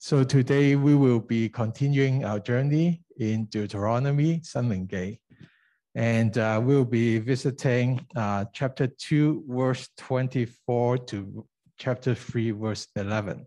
[0.00, 5.20] So today we will be continuing our journey in Deuteronomy, 申命记,
[5.94, 11.46] and uh, we'll be visiting uh, chapter 2, verse 24 to
[11.78, 13.46] chapter 3, verse 11.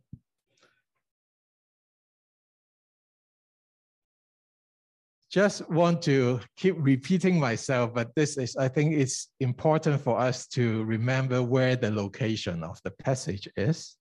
[5.29, 10.47] Just want to keep repeating myself, but this is, I think it's important for us
[10.47, 13.95] to remember where the location of the passage is.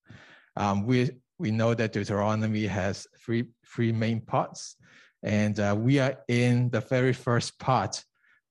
[0.57, 1.11] Um, we
[1.44, 4.78] we know that Deuteronomy has three, three main parts,
[5.24, 8.02] and uh, we are in the very first part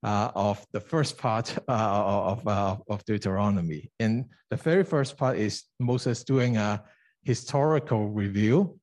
[0.03, 3.91] uh, of the first part uh, of, uh, of Deuteronomy.
[3.99, 6.83] And the very first part is Moses doing a
[7.23, 8.79] historical review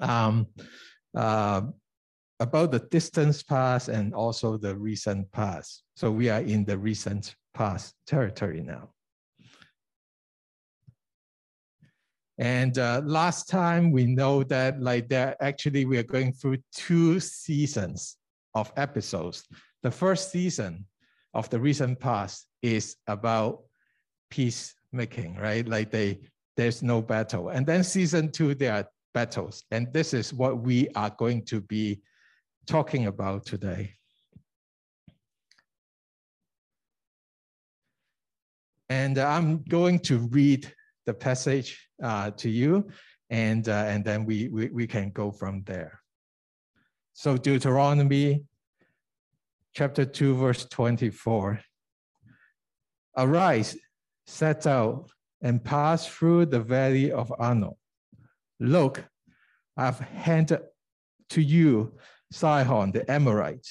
[0.00, 0.46] um,
[1.14, 1.60] uh,
[2.40, 5.82] about the distance past and also the recent past.
[5.96, 8.94] So we are in the recent past territory now.
[12.38, 17.20] And uh, last time we know that like that actually we are going through two
[17.20, 18.16] seasons
[18.54, 19.44] of episodes.
[19.82, 20.86] The first season
[21.32, 23.62] of the recent past is about
[24.30, 25.66] peacemaking, right?
[25.66, 26.20] Like they
[26.56, 27.48] there's no battle.
[27.48, 29.64] And then season two, there are battles.
[29.70, 32.00] And this is what we are going to be
[32.66, 33.94] talking about today.
[38.88, 40.72] And I'm going to read
[41.06, 42.88] the passage uh, to you,
[43.30, 46.00] and, uh, and then we, we, we can go from there.
[47.12, 48.44] So Deuteronomy
[49.74, 51.60] chapter 2, verse 24.
[53.16, 53.76] Arise,
[54.26, 55.10] set out,
[55.42, 57.74] and pass through the valley of Arnon.
[58.60, 59.04] Look,
[59.76, 60.60] I've handed
[61.30, 61.94] to you
[62.32, 63.66] Sihon the Amorite,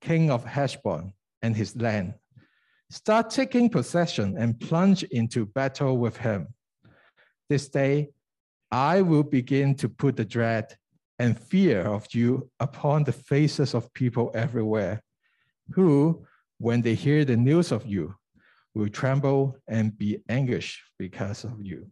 [0.00, 1.12] king of Heshbon,
[1.42, 2.14] and his land.
[2.94, 6.46] Start taking possession and plunge into battle with him.
[7.48, 8.10] This day,
[8.70, 10.76] I will begin to put the dread
[11.18, 15.02] and fear of you upon the faces of people everywhere,
[15.70, 16.24] who,
[16.58, 18.14] when they hear the news of you,
[18.76, 21.88] will tremble and be anguished because of you.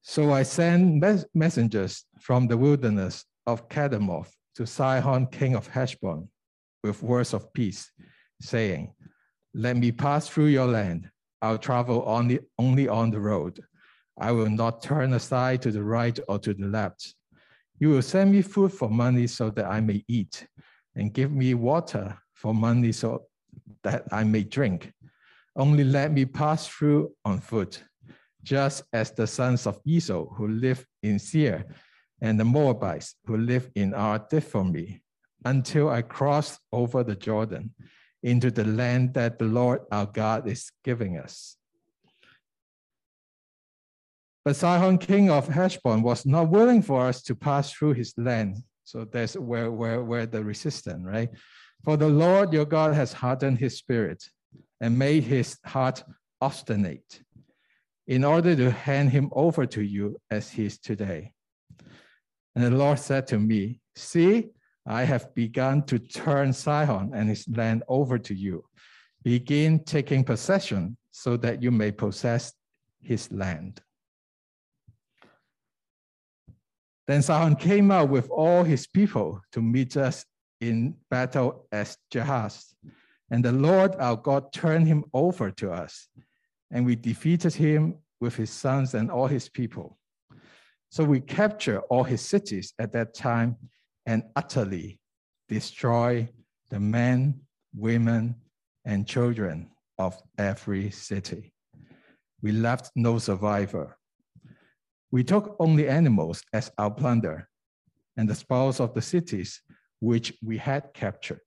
[0.00, 6.28] So I sent mes messengers from the wilderness of Kedemoth to Sihon, king of Heshbon,
[6.84, 7.90] with words of peace,
[8.40, 8.94] saying,
[9.54, 11.10] Let me pass through your land
[11.44, 13.60] I'll travel only, only on the road.
[14.18, 17.14] I will not turn aside to the right or to the left.
[17.78, 20.46] You will send me food for money so that I may eat,
[20.94, 23.26] and give me water for money so
[23.82, 24.90] that I may drink.
[25.54, 27.84] Only let me pass through on foot,
[28.42, 31.66] just as the sons of Esau who live in Seir
[32.22, 35.02] and the Moabites who live in Ar did for me,
[35.44, 37.74] until I cross over the Jordan
[38.22, 41.56] into the land that the Lord our God is giving us.
[44.44, 48.58] But Sihon, king of Heshbon, was not willing for us to pass through his land.
[48.84, 51.30] So that's where, where, where the resistance, right?
[51.82, 54.22] For the Lord your God has hardened his spirit
[54.80, 56.02] and made his heart
[56.40, 57.22] obstinate
[58.06, 61.32] in order to hand him over to you as he is today.
[62.54, 64.50] And the Lord said to me, See,
[64.86, 68.64] I have begun to turn Sihon and his land over to you.
[69.22, 72.52] Begin taking possession so that you may possess
[73.00, 73.80] his land.
[77.06, 80.24] Then Sihon came out with all his people to meet us
[80.60, 82.74] in battle as Jahaz.
[83.30, 86.08] And the Lord our God turned him over to us,
[86.70, 89.98] and we defeated him with his sons and all his people.
[90.90, 93.56] So we captured all his cities at that time
[94.06, 95.00] and utterly
[95.48, 96.28] destroy
[96.70, 97.40] the men,
[97.74, 98.34] women,
[98.84, 101.52] and children of every city.
[102.42, 103.96] We left no survivor.
[105.10, 107.48] We took only animals as our plunder
[108.16, 109.62] and the spoils of the cities
[110.00, 111.40] which we had captured.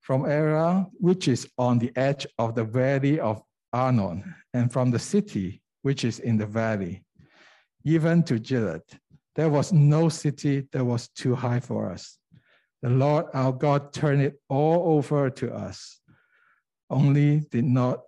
[0.00, 3.42] From Aroer, which is on the edge of the valley of
[3.72, 7.04] Arnon, and from the city which is in the valley,
[7.88, 8.82] even to Gilead.
[9.34, 12.18] There was no city that was too high for us.
[12.82, 16.00] The Lord our God turned it all over to us.
[16.90, 18.02] Only did not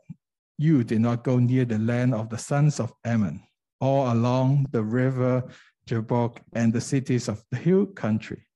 [0.58, 3.42] you did not go near the land of the sons of Ammon,
[3.80, 5.44] all along the river
[5.86, 8.46] Jabbok and the cities of the hill country.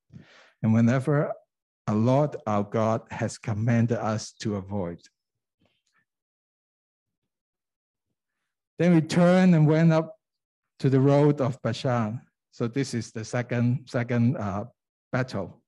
[0.62, 1.32] And whenever
[1.88, 5.00] our Lord our God has commanded us to avoid.
[8.78, 10.16] Then we turned and went up
[10.84, 12.20] to the road of Bashan.
[12.50, 14.66] So this is the second, second uh,
[15.10, 15.62] battle.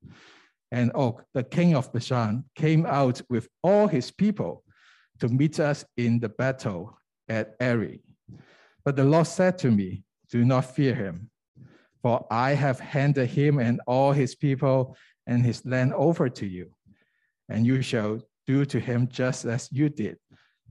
[0.70, 4.62] And Og, the king of Bashan, came out with all his people
[5.20, 6.98] to meet us in the battle
[7.30, 8.02] at Ari.
[8.84, 11.30] But the Lord said to me, Do not fear him,
[12.02, 16.74] for I have handed him and all his people and his land over to you,
[17.48, 20.18] and you shall do to him just as you did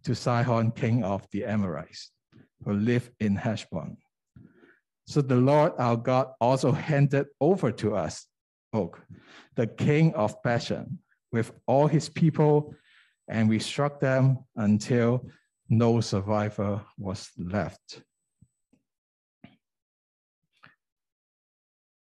[0.04, 2.12] to Sihon, king of the Amorites,
[2.64, 3.98] who lived in Heshbon.
[5.08, 8.28] So the Lord our God also handed over to us
[8.74, 9.00] Og,
[9.56, 11.00] the king of Bashan,
[11.32, 12.76] with all his people,
[13.28, 15.26] and we struck them until
[15.70, 18.02] no survivor was left.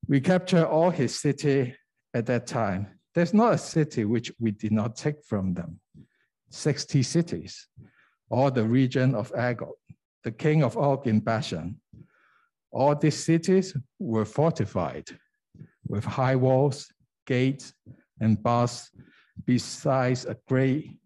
[0.07, 1.75] We captured all his city
[2.15, 2.99] at that time.
[3.15, 5.81] There's not a city which we did not take from them.
[6.51, 7.69] 60 cities,
[8.29, 9.69] all the region of Agag,
[10.25, 11.81] the king of Og in Bashan.
[12.73, 15.09] All these cities were fortified
[15.87, 16.89] with high walls,
[17.27, 17.73] gates,
[18.21, 18.91] and bars,
[19.45, 20.99] besides a great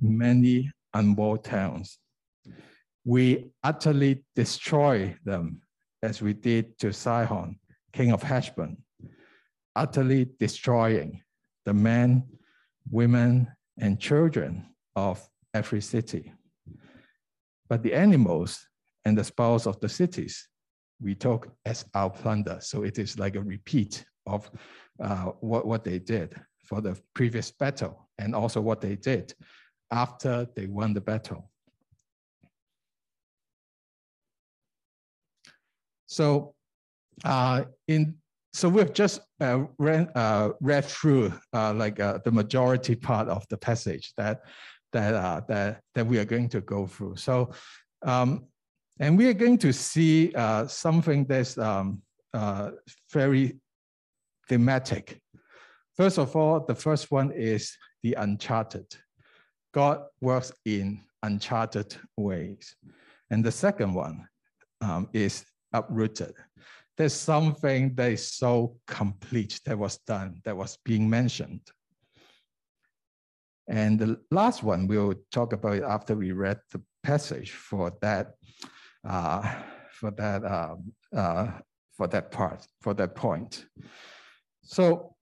[0.00, 1.98] many unwalled towns.
[3.04, 5.62] We utterly destroy them
[6.02, 7.58] as we did to Sihon,
[7.92, 8.76] king of Heshbon,
[9.74, 11.22] utterly destroying
[11.64, 12.24] the men,
[12.90, 16.32] women, and children of every city.
[17.68, 18.66] But the animals
[19.04, 20.48] and the spoils of the cities
[21.02, 22.58] we talk as our plunder.
[22.60, 24.50] So it is like a repeat of
[25.02, 26.34] uh, what, what they did
[26.64, 29.34] for the previous battle and also what they did
[29.90, 31.50] after they won the battle.
[36.06, 36.54] So
[37.24, 38.16] uh, in
[38.54, 43.46] so we've just uh, read, uh, read through uh, like uh, the majority part of
[43.48, 44.42] the passage that
[44.92, 47.16] that uh, that that we are going to go through.
[47.16, 47.50] So,
[48.02, 48.46] um,
[49.02, 52.00] and we are going to see uh, something that's um,
[53.12, 53.58] very
[54.48, 55.20] thematic.
[55.96, 58.86] First of all, the first one is the uncharted.
[59.74, 62.76] God works in uncharted ways.
[63.28, 64.28] And the second one
[64.80, 66.34] um, is uprooted.
[66.96, 71.62] There's something that is so complete that was done, that was being mentioned.
[73.68, 78.34] And the last one we'll talk about after we read the passage for that,
[78.64, 78.68] uh,
[79.92, 80.76] for that, uh,
[81.16, 81.50] uh,
[81.96, 83.66] for that part, for that point.
[84.62, 85.14] So,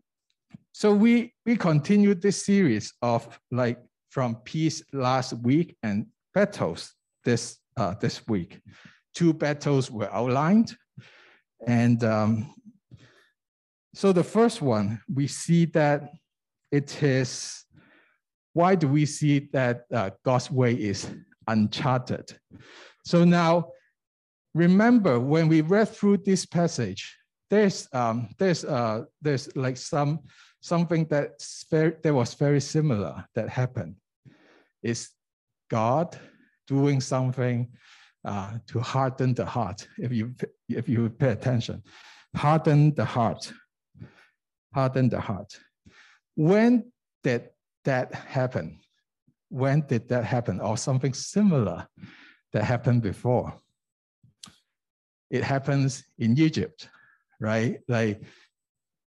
[0.73, 3.79] so we we continued this series of like
[4.11, 6.95] from peace last week and battles
[7.25, 8.61] this uh, this week.
[9.15, 10.77] Two battles were outlined,
[11.67, 12.55] and um,
[13.95, 16.11] so the first one we see that
[16.71, 17.65] it is.
[18.53, 21.09] Why do we see that uh, God's way is
[21.47, 22.37] uncharted?
[23.11, 23.73] So now,
[24.55, 27.19] remember when we read through this passage,
[27.51, 30.21] there's um, there's uh, there's like some
[30.61, 33.97] something that's very that was very similar that happened.
[34.85, 35.11] Is
[35.69, 36.17] God
[36.69, 37.73] doing something
[38.25, 39.89] uh, to harden the heart?
[39.99, 40.33] If you
[40.69, 41.83] if you pay attention,
[42.37, 43.53] harden the heart,
[44.73, 45.59] harden the heart.
[46.37, 46.93] When
[47.25, 47.51] did
[47.85, 48.79] that happen?
[49.49, 50.61] When did that happen?
[50.61, 51.89] Or something similar
[52.53, 53.55] that happened before?
[55.31, 56.89] It happens in Egypt
[57.41, 57.81] right?
[57.89, 58.23] Like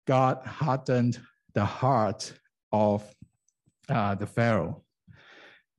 [0.06, 1.18] God hardened
[1.54, 2.32] the heart
[2.70, 3.02] of
[3.88, 4.84] uh, the Pharaoh.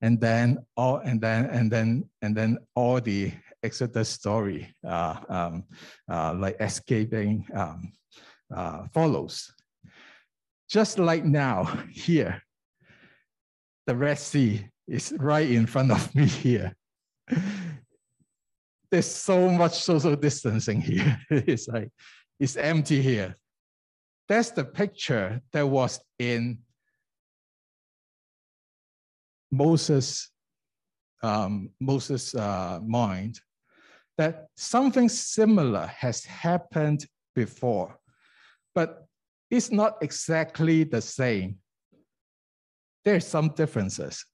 [0.02, 3.31] And then all and then and then and then all the
[3.62, 5.66] Exodus story, uh, um,
[6.10, 7.92] uh, like escaping, um,
[8.56, 9.52] uh, follows.
[10.69, 12.42] Just like now, here,
[13.88, 16.74] the Red Sea is right in front of me here.
[18.92, 21.19] There's so much social distancing here.
[21.30, 21.92] it's like
[22.40, 23.36] is empty here.
[24.28, 26.59] That's the picture that was in
[29.52, 30.30] Moses'
[31.21, 33.42] um, Moses' uh, mind
[34.18, 37.06] that something similar has happened
[37.36, 37.98] before,
[38.76, 39.06] but
[39.50, 41.57] it's not exactly the same.
[43.06, 44.26] There's some differences.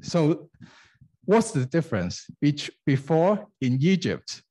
[0.00, 0.50] So
[1.26, 2.26] what's the difference?
[2.40, 4.42] Which Before in Egypt,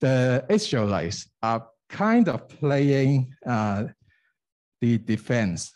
[0.00, 3.84] the Israelites are kind of playing uh,
[4.80, 5.72] the defense.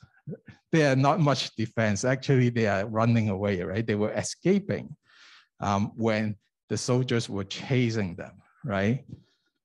[0.72, 2.04] They are not much defense.
[2.04, 3.86] Actually, they are running away, right?
[3.86, 4.96] They were escaping
[5.60, 6.36] um, when
[6.68, 9.04] the soldiers were chasing them, right?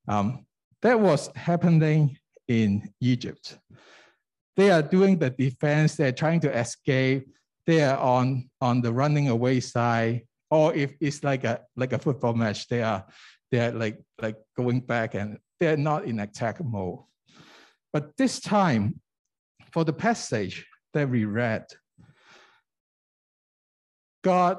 [0.08, 0.46] Um,
[0.82, 3.58] that was happening in Egypt.
[4.58, 7.27] They are doing the defense, they're trying to escape,
[7.71, 11.99] they are on, on the running away side, or if it's like a like a
[11.99, 13.05] football match, they are
[13.49, 16.99] they're like, like going back and they're not in attack mode.
[17.93, 18.99] But this time,
[19.71, 21.65] for the passage that we read,
[24.21, 24.57] God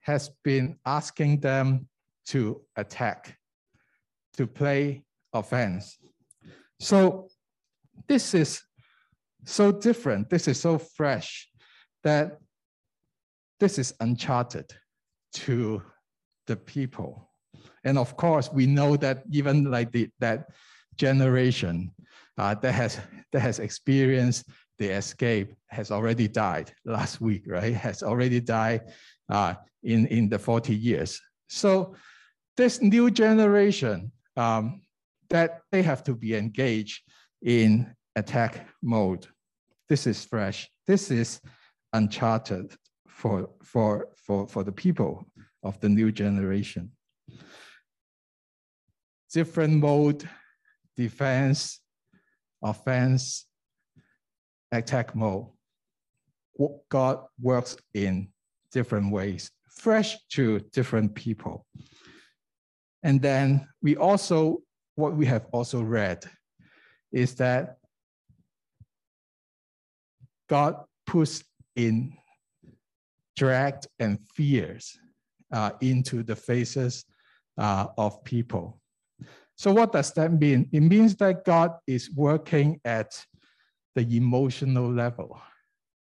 [0.00, 1.88] has been asking them
[2.26, 3.38] to attack,
[4.36, 5.96] to play offense.
[6.80, 7.28] So
[8.08, 8.62] this is
[9.44, 11.50] so different, this is so fresh
[12.04, 12.38] that
[13.58, 14.72] this is uncharted
[15.34, 15.82] to
[16.46, 17.30] the people.
[17.84, 20.48] And of course, we know that even like the, that
[20.96, 21.92] generation
[22.38, 22.98] uh, that has
[23.32, 27.74] that has experienced the escape has already died last week, right?
[27.74, 28.80] Has already died
[29.28, 31.20] uh, in in the 40 years.
[31.48, 31.94] So
[32.56, 34.82] this new generation um,
[35.28, 37.02] that they have to be engaged
[37.42, 39.26] in attack mode.
[39.88, 40.68] This is fresh.
[40.86, 41.40] This is
[41.92, 42.74] uncharted
[43.08, 45.26] for for for for the people
[45.62, 46.90] of the new generation.
[49.32, 50.28] Different mode,
[50.96, 51.80] defense,
[52.62, 53.46] offense,
[54.72, 55.46] attack mode.
[56.90, 58.28] God works in
[58.72, 61.64] different ways, fresh to different people.
[63.02, 64.58] And then we also,
[64.96, 66.24] what we have also read
[67.12, 67.76] is that
[70.48, 71.44] God puts
[71.86, 72.12] in
[73.36, 74.98] dread and fears
[75.52, 77.04] uh, into the faces
[77.58, 78.80] uh, of people.
[79.56, 80.68] So what does that mean?
[80.72, 83.24] It means that God is working at
[83.94, 85.40] the emotional level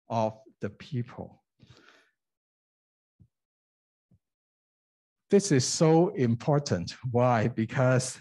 [0.08, 1.42] of the people.
[5.30, 6.94] This is so important.
[7.10, 7.48] Why?
[7.48, 8.18] Because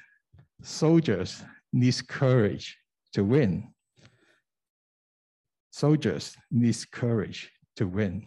[0.62, 2.78] soldiers need courage
[3.14, 3.74] to win.
[5.78, 8.26] Soldiers need courage to win.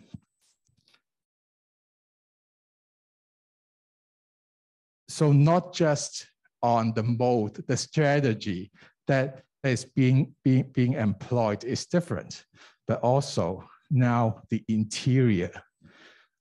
[5.09, 6.29] So not just
[6.63, 8.71] on the mode, the strategy
[9.09, 12.45] that is being, being, being employed is different,
[12.87, 15.51] but also now the interior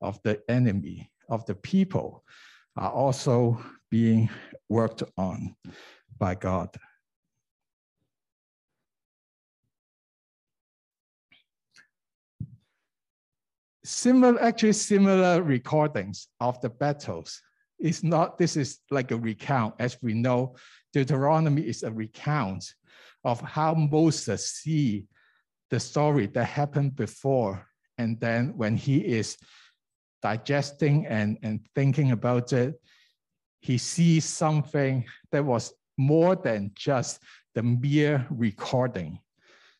[0.01, 2.23] of the enemy, of the people,
[2.77, 4.29] are also being
[4.69, 5.55] worked on
[6.19, 6.69] by God.
[13.89, 17.41] Similar, actually similar recordings of the battles.
[17.79, 19.73] It's not, this is like a recount.
[19.79, 20.55] As we know,
[20.93, 22.71] Deuteronomy is a recount
[23.23, 25.07] of how Moses see
[25.71, 27.65] the story that happened before.
[27.97, 29.37] And then when he is
[30.21, 32.79] digesting and, and thinking about it,
[33.59, 37.23] he sees something that was more than just
[37.55, 39.17] the mere recording.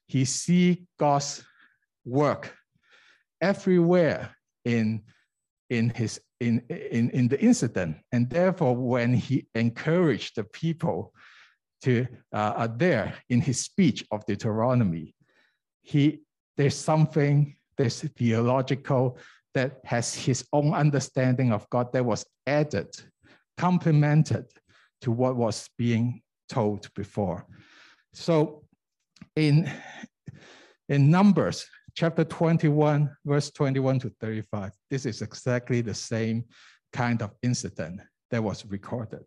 [0.08, 1.44] He see God's
[2.06, 2.56] work
[3.42, 5.02] everywhere in,
[5.70, 7.98] in, his, in, in, in the incident.
[8.12, 11.14] And therefore, when he encouraged the people
[11.82, 15.16] to uh, are there in his speech of Deuteronomy.
[15.82, 16.22] He
[16.58, 19.18] there's something there's theological
[19.54, 22.90] that has his own understanding of God that was added,
[23.58, 24.46] complemented
[25.02, 27.46] to what was being told before.
[28.14, 28.64] So
[29.36, 29.72] in
[30.90, 31.66] in Numbers
[32.00, 36.46] chapter 21, verse 21 to 35, this is exactly the same
[36.94, 38.00] kind of incident
[38.32, 39.26] that was recorded.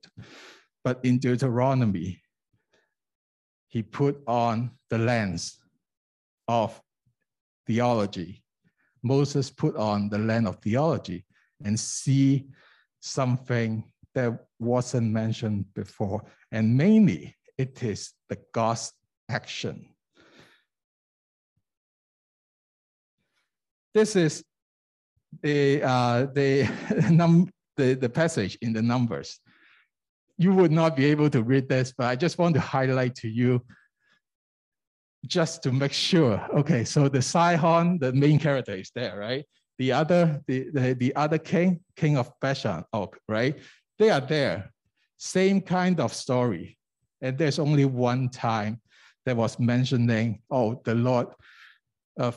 [0.82, 2.22] But in Deuteronomy,
[3.68, 5.58] he put on the lens
[6.48, 6.80] of
[7.66, 8.42] theology.
[9.02, 11.26] Moses put on the lens of theology
[11.62, 12.46] and see
[13.00, 16.22] something that wasn't mentioned before.
[16.50, 18.94] And mainly, it is the God's
[19.28, 19.91] action.
[23.94, 24.44] This is
[25.42, 26.68] the, uh, the,
[27.10, 29.40] num the, the passage in the Numbers
[30.42, 33.28] you would not be able to read this, but I just want to highlight to
[33.28, 33.64] you
[35.26, 36.44] just to make sure.
[36.56, 39.44] Okay, so the Sihon, the main character is there, right?
[39.78, 43.58] The other, the, the, the other king, king of Bashan, oh, right?
[43.98, 44.72] They are there.
[45.16, 46.76] Same kind of story.
[47.20, 48.80] And there's only one time
[49.26, 51.28] that was mentioning, oh, the Lord,
[52.18, 52.32] uh,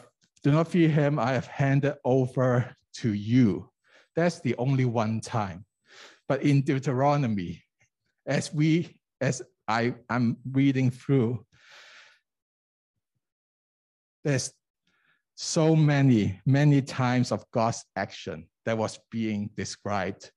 [0.45, 3.67] do not fear him, I have handed over to you.
[4.15, 5.65] That's the only one time.
[6.27, 7.63] But in Deuteronomy,
[8.27, 11.43] as we, as I, I'm reading through,
[14.23, 14.53] there's
[15.33, 20.29] so many, many times of God's action that was being described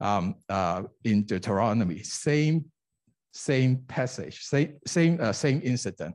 [0.00, 2.04] um, uh, in Deuteronomy.
[2.04, 2.66] Same,
[3.32, 6.14] same passage, same, same, uh, same incident.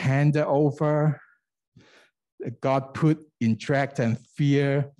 [0.00, 1.20] Hand over,
[2.62, 4.90] God put in dread and fear,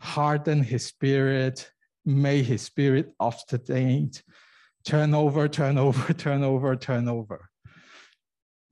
[0.00, 1.70] hardened his spirit,
[2.04, 4.22] May his spirit obstinate,
[4.84, 7.48] turn over, turn over, turn over, turn over.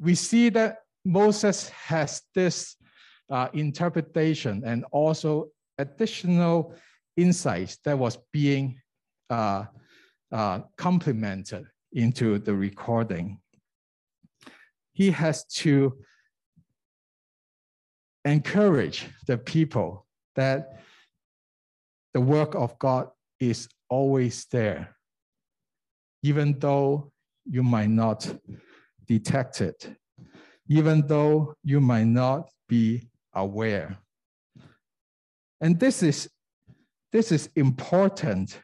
[0.00, 2.75] We see that Moses has this
[3.30, 6.75] uh, interpretation and also additional
[7.16, 8.80] insights that was being
[9.30, 9.66] uh,
[10.32, 13.38] uh, complemented into the recording.
[14.99, 15.97] He has to
[18.25, 20.81] encourage the people that
[22.14, 24.97] the work of God is always there,
[26.25, 27.12] even though
[27.45, 28.28] you might not
[29.07, 29.88] detect it,
[30.69, 33.99] even though you might not be aware.
[35.61, 36.28] And this is,
[37.12, 38.61] this is important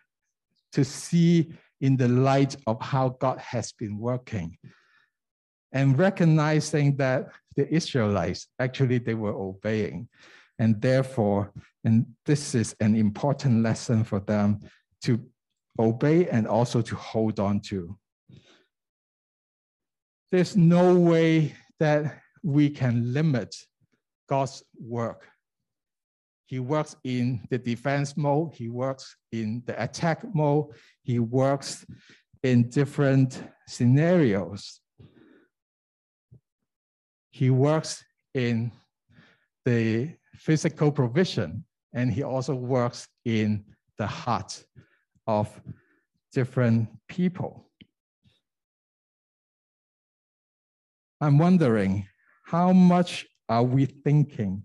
[0.72, 4.58] to see in the light of how God has been working
[5.74, 10.08] and recognizing that the Israelites actually they were obeying.
[10.58, 11.52] And therefore,
[11.84, 14.60] and this is an important lesson for them
[15.02, 15.20] to
[15.78, 17.98] obey and also to hold on to.
[20.30, 23.54] There's no way that we can limit
[24.28, 25.28] God's work.
[26.46, 30.66] He works in the defense mode, he works in the attack mode,
[31.02, 31.84] he works
[32.42, 34.80] in different scenarios.
[37.34, 38.70] He works in
[39.64, 43.64] the physical provision, and he also works in
[43.98, 44.62] the heart
[45.26, 45.50] of
[46.32, 47.68] different people.
[51.20, 52.06] I'm wondering
[52.44, 54.62] how much are we thinking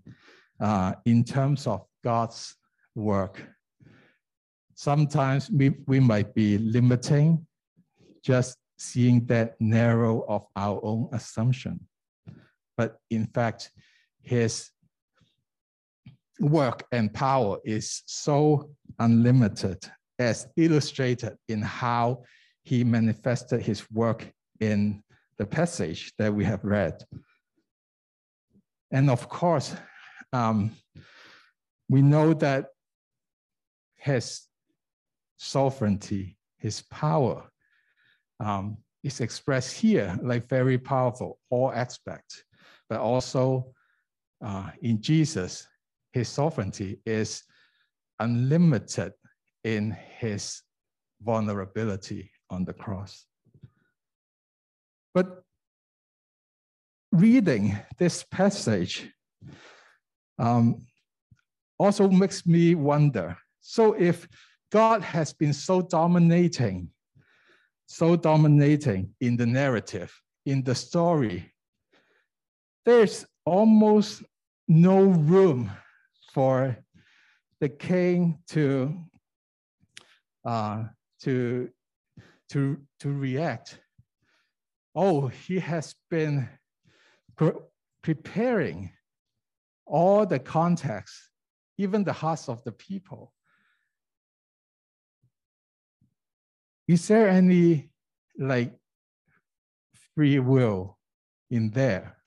[0.60, 2.54] uh, in terms of God's
[2.94, 3.42] work?
[4.76, 7.44] Sometimes we, we might be limiting,
[8.22, 11.80] just seeing that narrow of our own assumption.
[12.80, 13.70] But in fact,
[14.22, 14.70] his
[16.40, 19.84] work and power is so unlimited
[20.18, 22.24] as illustrated in how
[22.62, 25.02] he manifested his work in
[25.36, 27.04] the passage that we have read.
[28.90, 29.76] And of course,
[30.32, 30.70] um,
[31.90, 32.68] we know that
[33.96, 34.40] his
[35.36, 37.44] sovereignty, his power,
[38.42, 42.42] um, is expressed here like very powerful, all aspects,
[42.90, 43.72] but also
[44.44, 45.66] uh, in Jesus,
[46.12, 47.44] his sovereignty is
[48.18, 49.12] unlimited
[49.62, 50.62] in his
[51.22, 53.26] vulnerability on the cross.
[55.14, 55.44] But
[57.12, 59.08] reading this passage
[60.38, 60.82] um,
[61.78, 63.38] also makes me wonder.
[63.60, 64.26] So if
[64.72, 66.88] God has been so dominating,
[67.86, 70.12] so dominating in the narrative,
[70.46, 71.52] in the story,
[72.90, 74.24] there's almost
[74.66, 75.70] no room
[76.32, 76.76] for
[77.60, 78.92] the king to
[80.44, 80.82] uh,
[81.20, 81.70] to
[82.48, 83.78] to to react.
[84.96, 86.48] Oh, he has been
[87.36, 87.52] pre
[88.02, 88.90] preparing
[89.86, 91.14] all the context,
[91.78, 93.32] even the hearts of the people.
[96.88, 97.90] Is there any
[98.36, 98.74] like
[100.14, 100.98] free will
[101.50, 102.19] in there?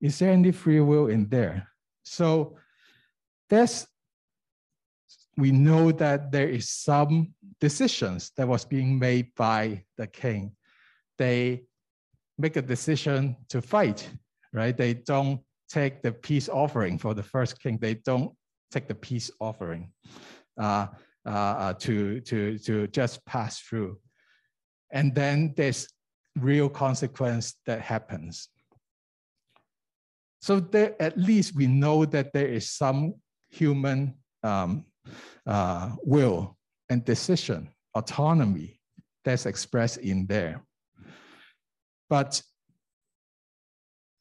[0.00, 1.68] Is there any free will in there?
[2.04, 2.56] So
[3.48, 3.86] that's
[5.36, 10.52] we know that there is some decisions that was being made by the king.
[11.16, 11.62] They
[12.36, 14.08] make a decision to fight,
[14.52, 14.76] right?
[14.76, 17.78] They don't take the peace offering for the first king.
[17.80, 18.32] They don't
[18.72, 19.92] take the peace offering
[20.60, 20.88] uh,
[21.24, 23.98] uh, uh, to, to, to just pass through.
[24.90, 25.88] And then there's
[26.36, 28.48] real consequence that happens.
[30.40, 33.14] So there, at least we know that there is some
[33.48, 34.84] human um,
[35.46, 36.56] uh, will
[36.88, 38.80] and decision, autonomy
[39.24, 40.64] that's expressed in there.
[42.08, 42.40] But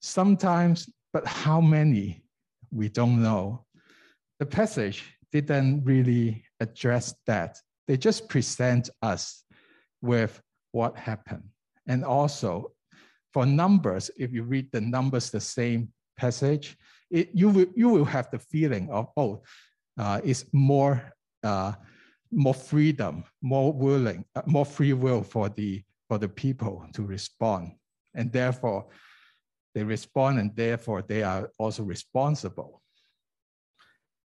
[0.02, 2.24] sometimes but how many,
[2.72, 3.66] we don't know.
[4.40, 7.58] The passage didn't really address that.
[7.88, 9.44] They just present us
[10.02, 10.40] with
[10.74, 11.44] what happened.
[11.88, 12.74] And also,
[13.34, 16.78] for numbers, if you read the numbers, the same passage,
[17.10, 19.42] it, you, will, you will have the feeling of, oh,
[19.98, 21.74] uh, it's more, uh,
[22.32, 27.72] more freedom, more willing, uh, more free will for the, for the people to respond.
[28.14, 28.88] And therefore,
[29.74, 32.82] they respond and therefore they are also responsible.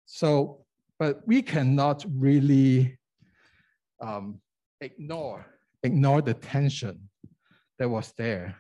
[0.06, 0.65] So,
[1.00, 2.97] but we cannot really
[4.02, 4.41] um,
[4.82, 5.45] ignore,
[5.84, 7.10] ignore the tension
[7.80, 8.56] that was there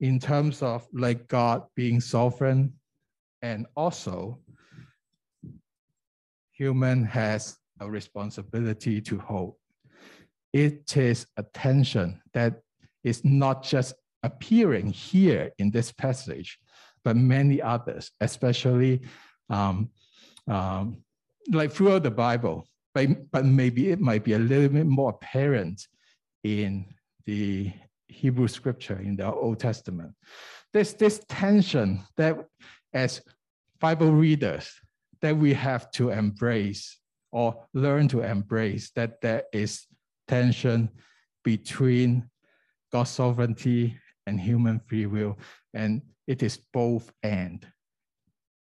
[0.00, 2.72] in terms of like God being sovereign
[3.42, 4.40] and also
[6.52, 9.54] human has a responsibility to hold.
[10.52, 12.62] It is a tension that
[13.04, 16.58] is not just appearing here in this passage,
[17.04, 19.02] but many others, especially
[19.50, 19.90] um,
[20.48, 20.98] um,
[21.50, 25.86] like throughout the Bible, but, but maybe it might be a little bit more apparent
[26.42, 26.86] in
[27.26, 27.72] the
[28.08, 30.12] Hebrew scripture in the Old Testament.
[30.72, 32.36] There's this tension that
[32.92, 33.20] as
[33.80, 34.70] Bible readers
[35.20, 36.98] that we have to embrace
[37.32, 39.86] or learn to embrace that there is
[40.26, 40.88] tension
[41.44, 42.28] between
[42.92, 45.38] God's sovereignty and human free will.
[45.74, 47.66] And it is both and,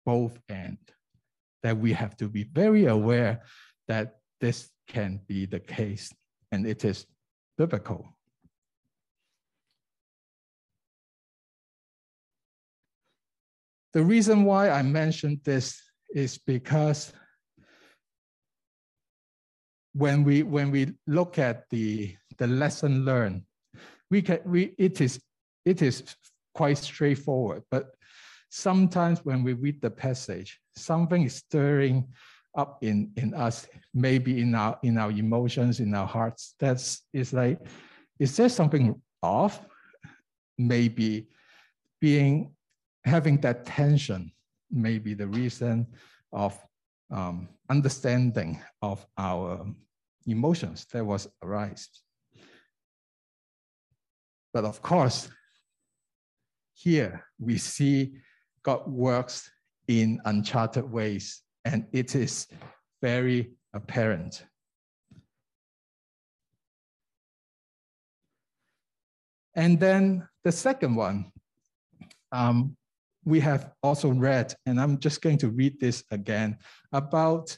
[0.05, 0.77] both and,
[1.63, 3.43] that we have to be very aware
[3.87, 6.13] that this can be the case
[6.51, 7.05] and it is
[7.57, 8.16] biblical.
[13.93, 15.81] The reason why I mentioned this
[16.13, 17.13] is because
[19.93, 23.43] when we when we look at the the lesson learned,
[24.11, 25.19] we can we it is
[25.65, 26.03] it is
[26.53, 27.63] quite straightforward.
[27.71, 27.91] But
[28.49, 32.07] sometimes when we read the passage, something is stirring
[32.55, 36.55] up in in us, maybe in our in our emotions, in our hearts.
[36.59, 37.59] That's is like,
[38.19, 39.61] is there something off?
[40.57, 41.27] Maybe
[42.01, 42.55] being
[43.07, 44.31] having that tension
[44.69, 45.87] may be the reason
[46.31, 46.57] of
[47.09, 49.65] um, understanding of our
[50.25, 51.89] emotions that was arise.
[54.53, 55.29] But of course,
[56.73, 58.17] here we see
[58.63, 59.49] God works
[59.87, 62.47] in uncharted ways, and it is
[63.01, 64.45] very apparent.
[69.55, 71.31] And then the second one,
[72.31, 72.75] um,
[73.27, 76.57] we have also read, and I'm just going to read this again,
[76.93, 77.57] about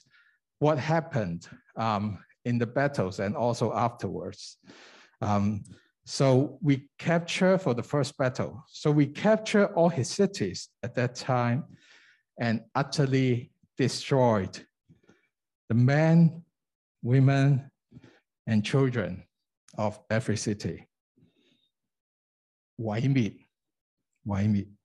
[0.57, 4.57] what happened um, in the battles and also afterwards.
[5.21, 5.63] Um,
[6.05, 8.63] so we capture for the first battle.
[8.67, 11.65] So we capture all his cities at that time
[12.39, 14.57] and utterly destroyed
[15.67, 16.43] the men,
[17.03, 17.69] women,
[18.47, 19.23] and children
[19.77, 20.87] of every city.
[22.77, 23.45] Why me?
[24.23, 24.78] Why me?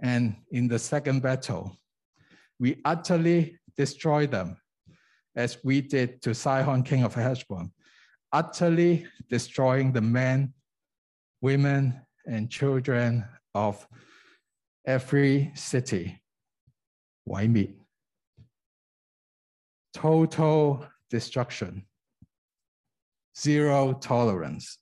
[0.00, 1.76] And in the second battle,
[2.58, 4.56] we utterly destroyed them,
[5.36, 7.72] as we did to Sihon, king of Heshbon,
[8.32, 10.52] utterly destroying the men,
[11.40, 13.86] women, and children of
[14.86, 16.20] every city.
[17.28, 17.78] 毀滅
[19.92, 21.84] total destruction,
[23.36, 24.78] zero tolerance.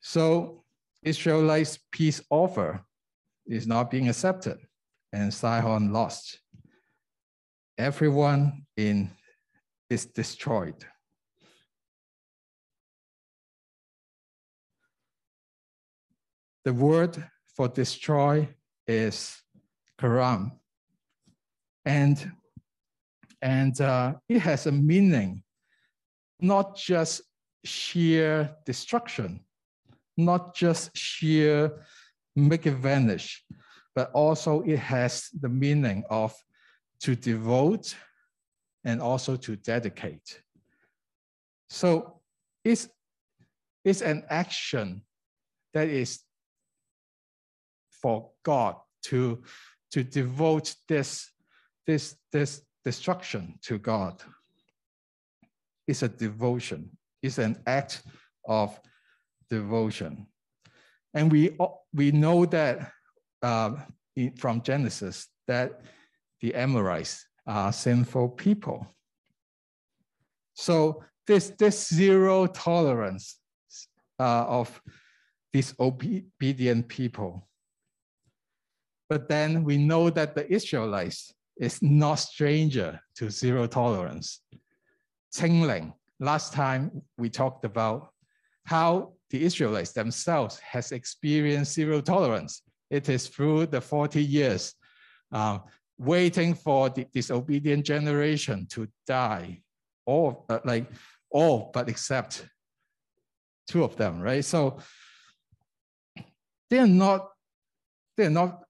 [0.00, 0.63] So
[1.04, 2.82] Israelites' peace offer
[3.46, 4.58] is not being accepted,
[5.12, 6.40] and Sihon lost.
[7.76, 9.10] Everyone in
[9.90, 10.84] is destroyed.
[16.64, 17.22] The word
[17.54, 18.48] for destroy
[18.86, 19.36] is
[19.98, 20.52] karam,
[21.84, 22.32] and
[23.42, 25.42] and uh, it has a meaning,
[26.40, 27.20] not just
[27.64, 29.44] sheer destruction,
[30.16, 31.84] not just sheer
[32.36, 33.44] make it vanish,
[33.94, 36.34] but also it has the meaning of
[37.00, 37.94] to devote
[38.84, 40.40] and also to dedicate.
[41.68, 42.20] So
[42.64, 42.88] it's,
[43.84, 45.02] it's an action
[45.72, 46.20] that is
[47.90, 49.42] for God to,
[49.92, 51.30] to devote this,
[51.86, 54.22] this, this destruction to God.
[55.86, 56.90] It's a devotion.
[57.22, 58.02] It's an act
[58.46, 58.78] of
[59.50, 60.26] devotion.
[61.12, 61.56] And we,
[61.92, 62.90] we know that
[63.42, 63.72] uh,
[64.38, 65.80] from Genesis that
[66.40, 68.86] the Amorites are sinful people.
[70.54, 73.38] So this, this zero tolerance
[74.18, 74.80] uh, of
[75.52, 77.48] disobedient people.
[79.08, 84.40] But then we know that the Israelites is not stranger to zero tolerance.
[85.34, 88.10] Qingling, last time we talked about
[88.64, 92.62] how the Israelites themselves has experienced zero tolerance.
[92.88, 94.74] It is through the 40 years
[95.32, 95.58] uh,
[95.98, 99.60] waiting for the disobedient generation to die,
[100.06, 100.86] all uh, like
[101.30, 102.46] all but except
[103.66, 104.44] two of them, right?
[104.44, 104.78] So
[106.70, 107.30] they're not
[108.16, 108.62] they're not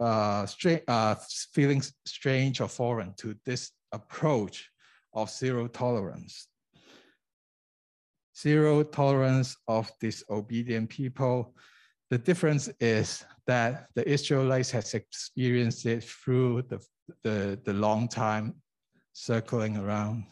[0.00, 1.14] uh, strange, uh,
[1.54, 4.68] feeling strange or foreign to this approach
[5.12, 6.48] of zero tolerance
[8.36, 11.54] zero tolerance of disobedient people.
[12.10, 16.80] The difference is that the Israelites has experienced it through the,
[17.22, 18.54] the, the long time
[19.12, 20.24] circling around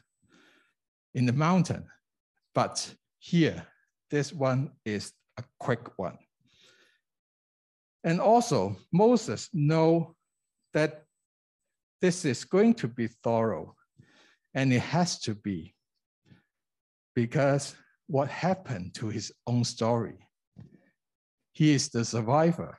[1.14, 1.86] in the mountain.
[2.54, 3.66] But here,
[4.10, 6.18] this one is a quick one.
[8.04, 10.14] And also, Moses know
[10.74, 11.04] that
[12.02, 13.74] this is going to be thorough,
[14.52, 15.74] and it has to be,
[17.14, 17.74] because
[18.06, 20.28] what happened to his own story.
[21.52, 22.76] He is the survivor.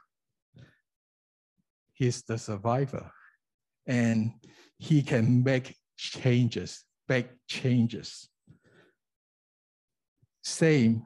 [1.94, 3.12] He's the survivor.
[3.88, 4.34] And
[4.78, 8.28] he can make changes, big changes.
[10.44, 11.04] Same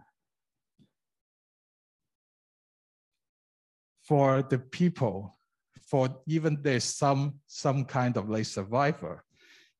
[4.09, 5.37] for the people,
[5.85, 9.23] for even there's some, some kind of like survivor,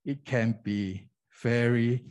[0.06, 1.10] it can be
[1.42, 2.06] very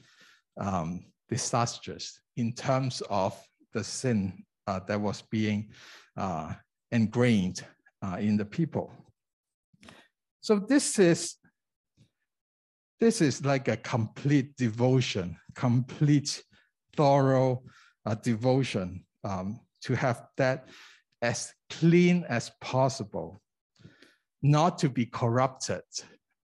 [0.60, 3.38] um, disastrous in terms of
[3.72, 5.70] the sin uh, that was being
[6.16, 6.52] uh,
[6.90, 7.64] ingrained
[8.02, 8.90] uh, in the people.
[10.40, 11.34] So this is
[13.00, 16.42] this is like a complete devotion, complete
[16.96, 17.62] thorough
[18.06, 20.68] uh, devotion um, to have that
[21.22, 23.40] as clean as possible,
[24.42, 25.82] not to be corrupted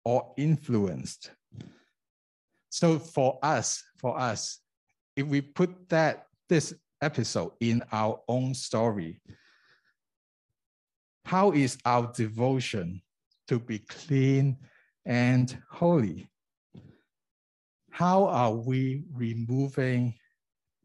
[0.03, 1.31] or influenced.
[2.69, 4.60] So for us, for us,
[5.21, 9.21] if we put that this episode in our own story,
[11.25, 13.01] how is our devotion
[13.47, 14.57] to be clean
[15.05, 16.27] and holy?
[17.91, 20.15] How are we removing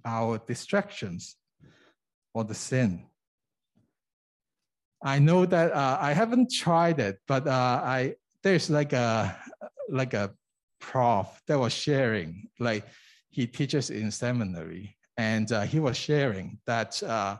[0.05, 1.37] our distractions
[2.35, 3.07] or the sin?
[5.03, 9.37] I know that uh, I haven't tried it, but uh, I there's like a
[9.88, 10.35] like a
[10.81, 12.85] prof that was sharing like
[13.31, 17.37] he teaches in seminary and uh, he was sharing that uh,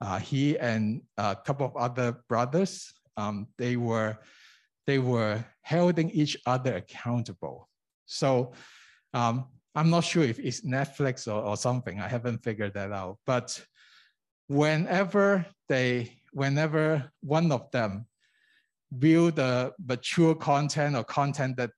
[0.00, 4.18] uh, he and a couple of other brothers um, they were
[4.86, 7.68] they were holding each other accountable.
[8.06, 8.52] So
[9.14, 12.00] um, I'm not sure if it's Netflix or, or something.
[12.00, 13.18] I haven't figured that out.
[13.24, 13.64] But
[14.48, 18.06] whenever they whenever one of them
[18.92, 21.70] view the mature content or content that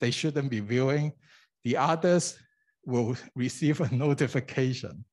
[0.00, 1.12] they shouldn't be viewing,
[1.64, 2.38] the others
[2.84, 5.04] will receive a notification.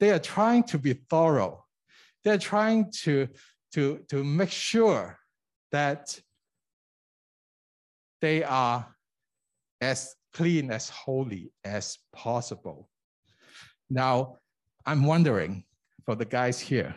[0.00, 1.64] They are trying to be thorough.
[2.24, 3.28] They're trying to,
[3.74, 5.18] to, to make sure
[5.72, 6.18] that
[8.20, 8.86] they are
[9.80, 12.88] as clean, as holy as possible.
[13.90, 14.36] Now,
[14.86, 15.64] I'm wondering
[16.04, 16.94] for the guys here,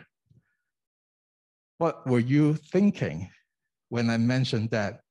[1.78, 3.30] what were you thinking
[3.88, 5.01] when I mentioned that?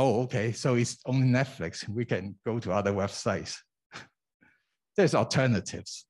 [0.00, 1.88] Oh, okay, so it's only Netflix.
[1.98, 3.56] We can go to other websites.
[4.96, 6.06] There's alternatives.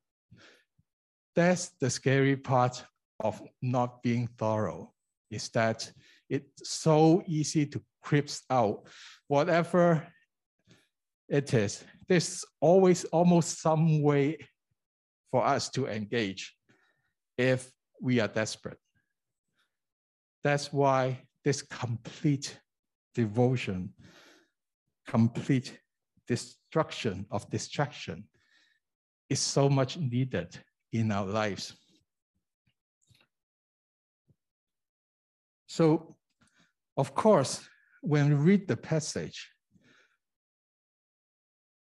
[1.35, 2.83] That's the scary part
[3.19, 4.93] of not being thorough,
[5.31, 5.91] is that
[6.29, 8.85] it's so easy to creeps out.
[9.27, 10.07] Whatever
[11.27, 14.37] it is, there's always almost some way
[15.31, 16.55] for us to engage
[17.37, 18.77] if we are desperate.
[20.43, 22.59] That's why this complete
[23.15, 23.93] devotion,
[25.07, 25.79] complete
[26.27, 28.25] destruction of distraction
[29.29, 30.57] is so much needed
[30.91, 31.73] in our lives.
[35.67, 36.15] So,
[36.97, 37.67] of course,
[38.01, 39.49] when we read the passage,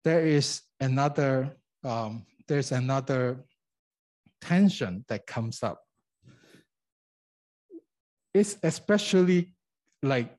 [0.04, 3.44] there is another um, there's another
[4.40, 5.80] tension that comes up.
[8.34, 9.54] It's especially
[10.02, 10.36] like,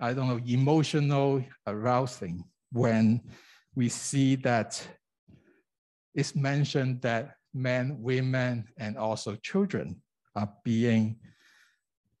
[0.00, 3.20] I don't know, emotional arousing when
[3.74, 4.86] we see that
[6.14, 10.00] it's mentioned that men, women, and also children
[10.34, 11.18] are being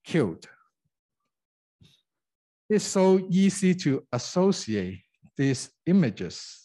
[0.04, 0.46] killed.
[2.68, 5.02] It's so easy to associate
[5.36, 6.60] these images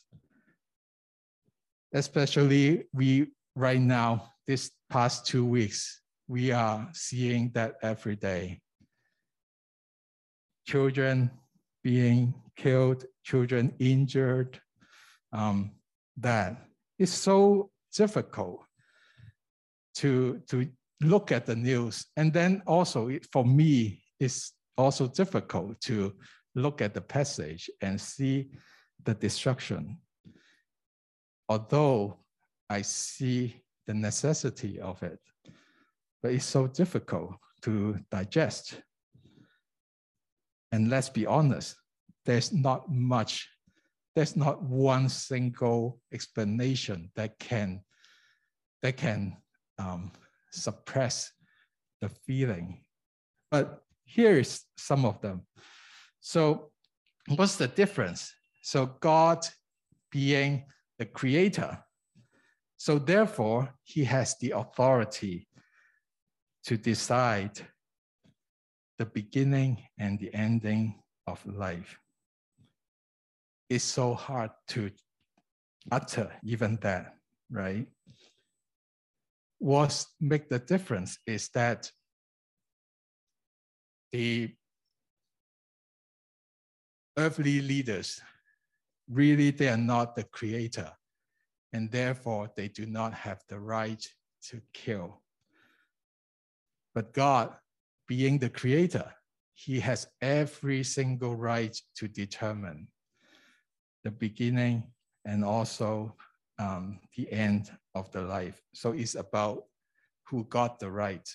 [1.95, 8.59] especially we right now, this past two weeks, we are seeing that every day.
[10.65, 11.31] Children
[11.83, 14.59] being killed, children injured,
[15.31, 15.71] um,
[16.17, 16.65] that
[16.97, 18.61] is so difficult
[19.95, 20.67] to, to
[21.01, 22.05] look at the news.
[22.17, 26.13] And then also for me, it's also difficult to
[26.55, 28.49] look at the passage and see
[29.03, 29.97] the destruction
[31.49, 32.19] although
[32.69, 35.19] I see the necessity of it,
[36.21, 38.81] but it's so difficult to digest.
[40.71, 41.75] And let's be honest,
[42.25, 43.47] there's not much,
[44.15, 47.81] there's not one single explanation that can,
[48.81, 49.37] that can
[49.77, 50.11] um,
[50.51, 51.31] suppress
[52.01, 52.83] the feeling.
[53.51, 55.41] But here is some of them.
[56.19, 56.71] So
[57.27, 58.33] what's the difference?
[58.63, 59.45] So God
[60.11, 60.65] being
[60.97, 61.79] the creator.
[62.77, 65.47] So therefore, he has the authority
[66.65, 67.59] to decide
[68.97, 70.95] the beginning and the ending
[71.27, 71.99] of life.
[73.69, 74.91] It's so hard to
[75.91, 77.15] utter even that,
[77.49, 77.87] right?
[79.59, 81.91] What make the difference is that
[84.11, 84.53] the
[87.17, 88.21] earthly leaders
[89.09, 90.91] really they are not the creator
[91.73, 94.05] and therefore they do not have the right
[94.41, 95.21] to kill
[96.93, 97.55] but god
[98.07, 99.11] being the creator
[99.53, 102.87] he has every single right to determine
[104.03, 104.83] the beginning
[105.25, 106.13] and also
[106.59, 109.63] um, the end of the life so it's about
[110.27, 111.27] who got the right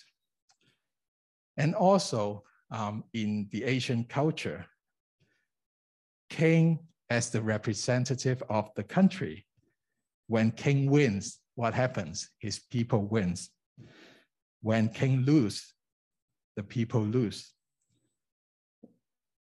[1.57, 4.65] and also um, in the asian culture
[6.31, 6.79] king
[7.11, 9.45] as the representative of the country.
[10.27, 12.29] When king wins, what happens?
[12.39, 13.49] His people wins.
[14.61, 15.73] When king lose,
[16.55, 17.51] the people lose.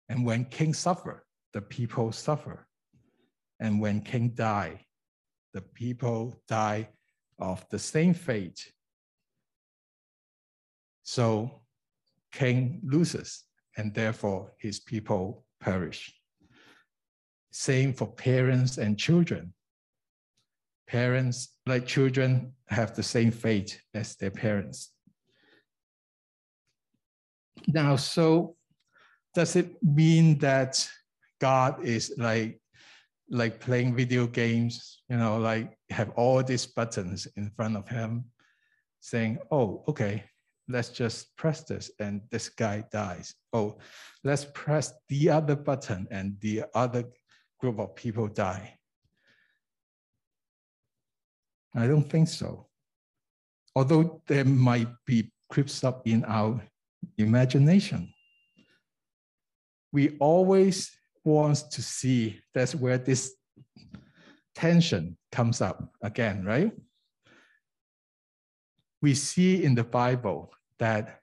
[0.09, 2.67] And when king suffer, the people suffer.
[3.59, 4.85] And when king die,
[5.53, 6.89] the people die
[7.39, 8.71] of the same fate.
[11.03, 11.61] So
[12.31, 13.43] king loses,
[13.77, 16.13] and therefore his people perish.
[17.51, 19.53] Same for parents and children.
[20.87, 24.93] Parents, like children, have the same fate as their parents.
[27.67, 28.55] Now, so
[29.33, 30.87] does it mean that
[31.39, 32.59] God is like
[33.29, 38.23] like playing video games, you know, like have all these buttons in front of him
[39.01, 40.23] saying, oh, okay,
[40.69, 43.35] let's just press this and this guy dies.
[43.51, 43.77] Oh,
[44.23, 47.03] let's press the other button and the other
[47.59, 48.77] group of people die.
[51.75, 52.67] I don't think so.
[53.75, 56.61] Although there might be creeps up in our
[57.17, 58.13] imagination.
[59.91, 60.91] We always
[61.23, 63.33] want to see that's where this
[64.55, 66.71] tension comes up again, right?
[69.01, 71.19] We see in the Bible that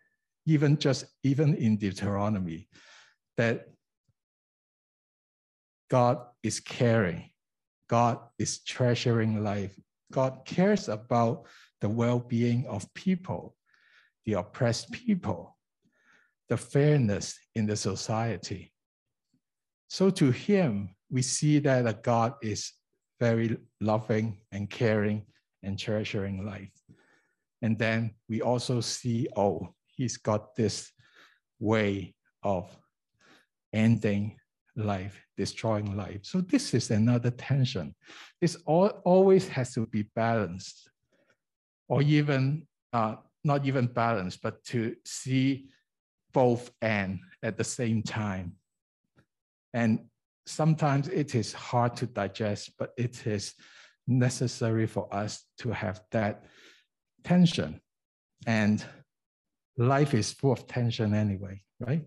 [0.46, 2.68] even just even in Deuteronomy,
[3.36, 3.68] that
[5.90, 7.30] God is caring.
[7.88, 9.78] God is treasuring life.
[10.12, 11.46] God cares about
[11.80, 13.56] the well being of people,
[14.24, 15.53] the oppressed people,
[16.48, 18.72] the fairness in the society.
[19.88, 22.72] So to Him, we see that a God is
[23.20, 25.22] very loving and caring
[25.62, 26.72] and treasuring life.
[27.62, 30.90] And then we also see, oh, He's got this
[31.60, 32.76] way of
[33.72, 34.36] ending
[34.76, 36.20] life, destroying life.
[36.22, 37.94] So this is another tension.
[38.40, 40.90] This all, always has to be balanced,
[41.88, 45.68] or even uh, not even balanced, but to see
[46.34, 48.56] both and at the same time.
[49.72, 50.00] And
[50.46, 53.54] sometimes it is hard to digest, but it is
[54.06, 56.44] necessary for us to have that
[57.22, 57.80] tension.
[58.46, 58.84] And
[59.78, 62.04] life is full of tension anyway, right?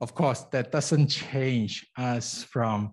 [0.00, 2.92] Of course, that doesn't change us from,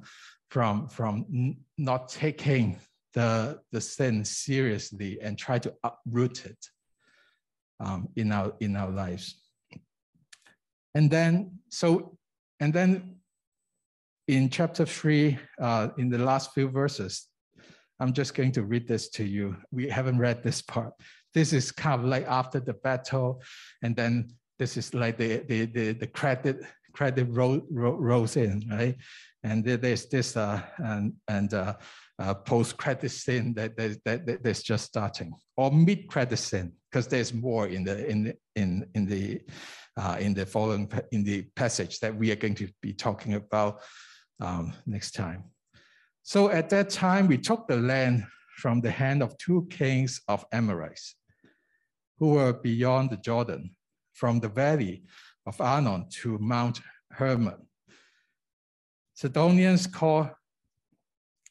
[0.49, 2.79] from, from not taking
[3.15, 6.69] the, the sin seriously and try to uproot it
[7.79, 9.41] um, in, our, in our lives.
[10.93, 12.17] And then, so,
[12.59, 13.15] and then
[14.27, 17.27] in chapter three, uh, in the last few verses,
[17.99, 19.55] I'm just going to read this to you.
[19.71, 20.93] We haven't read this part.
[21.33, 23.41] This is kind of like after the battle,
[23.81, 26.57] and then this is like the the the, the credit
[26.93, 28.95] credit roll, roll, rolls in, right?
[29.43, 31.75] And there's this uh, and, and uh,
[32.19, 37.07] uh, post credit scene that, that, that, that's just starting, or mid credit scene, because
[37.07, 39.41] there's more in the in in in the
[39.97, 43.81] uh, in the following in the passage that we are going to be talking about
[44.39, 45.43] um, next time.
[46.23, 48.25] So at that time, we took the land
[48.57, 51.15] from the hand of two kings of Amorites,
[52.17, 53.75] who were beyond the Jordan,
[54.13, 55.03] from the valley
[55.45, 56.79] of Arnon to Mount
[57.11, 57.67] Hermon.
[59.13, 60.31] Sidonians call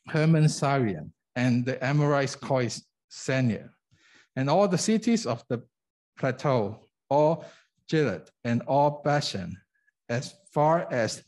[0.09, 2.79] Hermon Sirion, and the Amorites call it
[3.11, 3.71] Senir.
[4.37, 5.63] And all the cities of the
[6.19, 7.45] plateau, all
[7.89, 9.57] Gilead and all Bashan,
[10.09, 11.23] as far as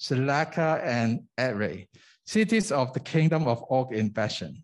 [0.00, 1.88] Salecah and Edrei,
[2.26, 4.62] cities of the kingdom of Og in Bashan.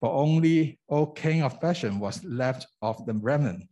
[0.00, 3.68] But only Og king of Bashan was left of the remnant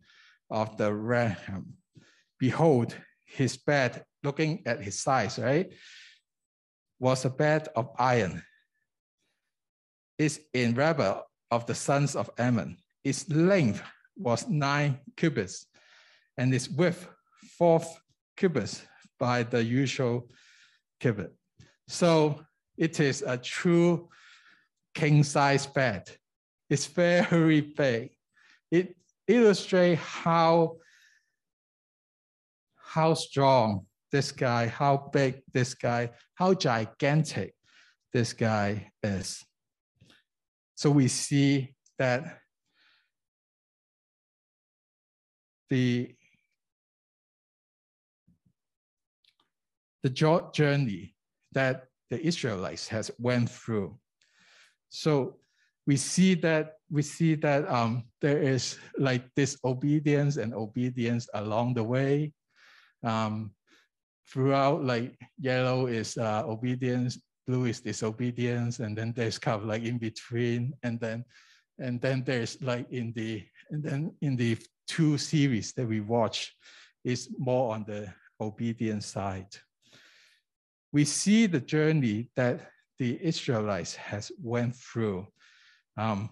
[0.49, 1.77] of the Raham
[2.43, 2.93] Behold,
[3.25, 5.71] his bed looking at his size, right,
[6.99, 8.43] was a bed of iron.
[10.17, 12.77] It's in Rabbah of the sons of Ammon.
[13.03, 13.81] Its length
[14.15, 15.65] was nine cubits,
[16.37, 17.07] and its width
[17.57, 17.81] four
[18.37, 18.85] cubits
[19.19, 20.29] by the usual
[20.99, 21.33] cubit.
[21.87, 22.41] So
[22.77, 24.09] it is a true
[24.93, 26.09] king size bed.
[26.69, 28.11] It's very big.
[28.71, 28.95] It
[29.27, 30.77] illustrates how,
[32.75, 37.55] how strong this guy, how big this guy, how gigantic
[38.11, 39.43] this guy is.
[40.83, 42.39] So we see that
[45.69, 46.13] the
[50.03, 51.15] the journey
[51.53, 53.97] that the Israelites has went through.
[54.89, 55.39] So
[55.87, 61.83] we see that we see that um, there is like disobedience and obedience along the
[61.85, 62.33] way.
[63.05, 63.55] Um,
[64.27, 69.83] throughout, like yellow is uh, obedience, blue is disobedience, and then there's kind of like
[69.83, 71.25] in between, and then
[71.79, 76.55] and then there's like in the and then in the two series that we watch
[77.03, 79.47] is more on the obedience side.
[80.91, 82.69] We see the journey that
[82.99, 85.27] the Israelites has went through.
[85.97, 86.29] Um,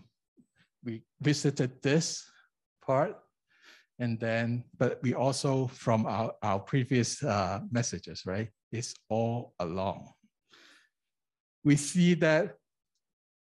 [0.84, 2.24] we visited this
[2.86, 3.16] part
[4.02, 8.50] and then, but we also from our, our previous uh, messages, right?
[8.72, 10.10] It's all along.
[11.64, 12.56] We see that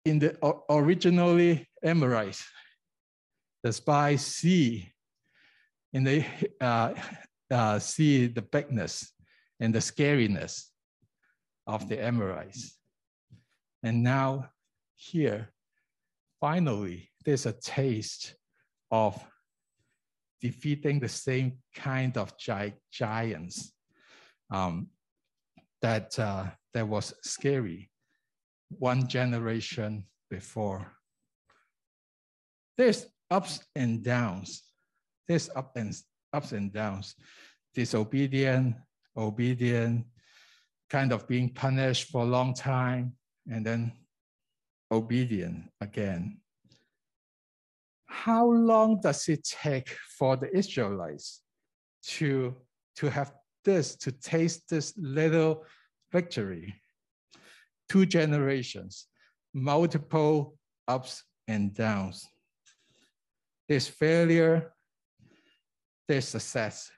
[0.05, 0.37] in the
[0.69, 2.43] originally Amorites,
[3.63, 4.91] the spies see
[5.93, 6.25] and they
[6.61, 6.93] uh,
[7.51, 9.11] uh, see the bigness
[9.59, 10.65] and the scariness
[11.67, 12.77] of the Amorites.
[13.83, 14.49] And now
[14.95, 15.49] here,
[16.39, 18.35] finally, there's a taste
[18.91, 19.21] of
[20.41, 23.73] defeating the same kind of gi giants
[24.51, 24.87] um,
[25.81, 27.88] that, uh, that was scary
[28.69, 30.91] one generation before.
[32.77, 34.63] There's ups and downs.
[35.27, 35.93] There's up and,
[36.33, 37.15] ups and downs.
[37.73, 38.75] Disobedient,
[39.17, 40.05] obedient,
[40.89, 43.13] kind of being punished for a long time,
[43.49, 43.91] and then
[44.91, 46.39] obedient again.
[48.07, 51.41] How long does it take for the Israelites
[52.03, 52.55] to,
[52.95, 55.65] to have this, to taste this little
[56.11, 56.73] victory?
[57.89, 59.07] Two generations,
[59.53, 62.25] multiple ups and downs.
[63.67, 64.73] There's failure,
[66.07, 66.89] there's success,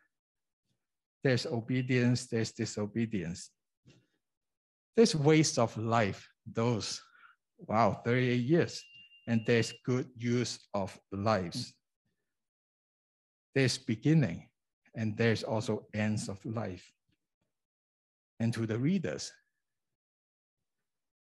[1.24, 3.50] there's obedience, there's disobedience.
[4.96, 7.02] There's waste of life, those,
[7.68, 8.84] wow, 38 years
[9.28, 11.74] and there's good use of lives.
[13.54, 14.50] There's beginning,
[14.96, 16.92] and there's also ends of life.
[18.40, 19.32] And to the readers,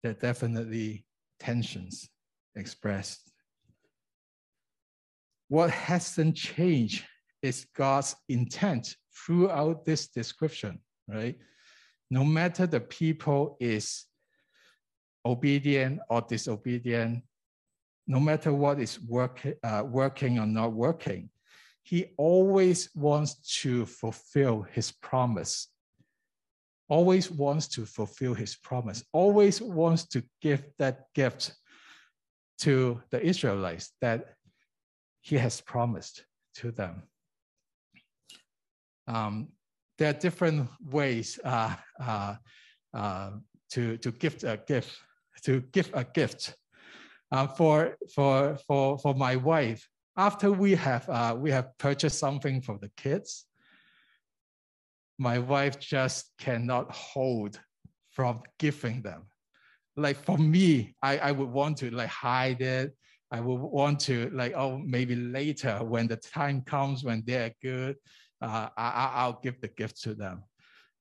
[0.05, 1.03] there are definitely
[1.39, 2.11] tensions
[2.55, 3.31] expressed.
[5.47, 7.03] What hasn't changed
[7.41, 10.77] is God's intent throughout this description,
[11.07, 11.39] right?
[12.11, 14.05] No matter the people is
[15.25, 17.23] obedient or disobedient,
[18.05, 21.31] no matter what is work, uh, working or not working,
[21.81, 25.69] he always wants to fulfill his promise.
[26.87, 29.03] Always wants to fulfill his promise.
[29.11, 31.55] Always wants to give that gift
[32.59, 34.35] to the Israelites that
[35.21, 36.25] he has promised
[36.55, 37.03] to them.
[39.07, 39.49] Um,
[39.97, 42.35] there are different ways uh, uh,
[42.93, 43.31] uh,
[43.71, 44.97] to, to give a gift,
[45.43, 46.55] to give a gift
[47.31, 52.61] uh, for, for, for, for my wife, after we have, uh, we have purchased something
[52.61, 53.45] for the kids,
[55.17, 57.59] my wife just cannot hold
[58.11, 59.23] from giving them.
[59.95, 62.95] Like for me, I, I would want to like hide it.
[63.31, 67.95] I would want to like, oh, maybe later when the time comes when they're good,
[68.41, 70.43] uh, I, I'll give the gift to them.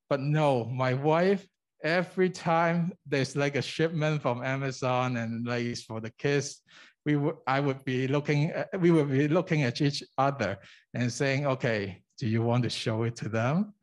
[0.09, 1.47] But no, my wife
[1.85, 6.63] every time there's like a shipment from Amazon and like for the kids,
[7.05, 10.59] we would I would be looking at, we would be looking at each other
[10.95, 13.75] and saying, okay, do you want to show it to them?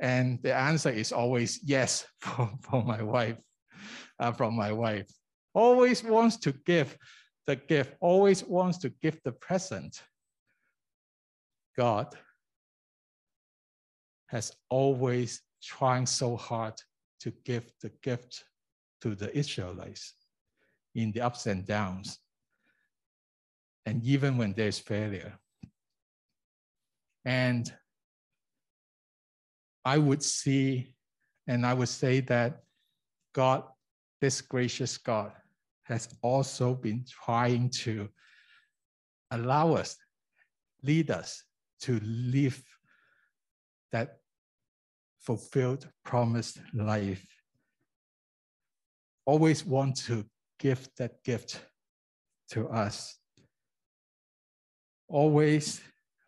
[0.00, 3.36] And the answer is always yes for, for my wife,
[4.18, 5.10] uh, from my wife.
[5.54, 6.96] Always wants to give
[7.46, 10.02] the gift, always wants to give the present.
[11.76, 12.08] God
[14.28, 16.74] has always trying so hard
[17.20, 18.44] to give the gift
[19.00, 20.14] to the Israelites
[20.94, 22.18] in the ups and downs,
[23.86, 25.38] and even when there's failure.
[27.24, 27.72] And
[29.84, 30.94] I would see
[31.46, 32.62] and I would say that
[33.34, 33.64] God,
[34.20, 35.32] this gracious God,
[35.82, 38.08] has also been trying to
[39.30, 39.96] allow us,
[40.82, 41.44] lead us
[41.82, 42.62] to live
[43.92, 44.18] that
[45.20, 47.26] fulfilled, promised life.
[49.26, 50.24] Always want to
[50.58, 51.60] give that gift
[52.50, 53.18] to us.
[55.08, 55.82] Always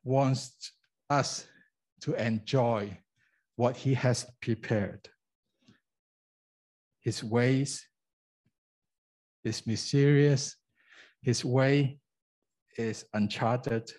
[0.04, 0.72] wants
[1.08, 1.46] us
[2.02, 2.98] to enjoy
[3.56, 5.08] what he has prepared.
[7.00, 7.86] His ways
[9.44, 10.56] is mysterious.
[11.22, 11.98] His way
[12.76, 13.90] is uncharted.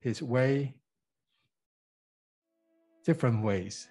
[0.00, 0.74] His way,
[3.04, 3.88] different ways,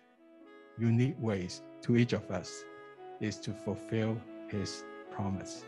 [0.78, 2.64] unique ways to each of us,
[3.22, 5.64] is to fulfill his promise.